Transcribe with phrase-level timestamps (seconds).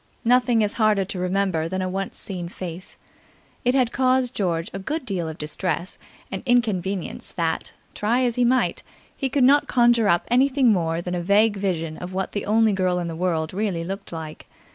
[0.25, 2.97] Nothing is harder to remember than a once seen face.
[3.63, 5.99] It had caused George a good deal of distress
[6.31, 8.81] and inconvenience that, try as he might,
[9.15, 12.73] he could not conjure up anything more than a vague vision of what the only
[12.73, 14.47] girl in the world really looked like.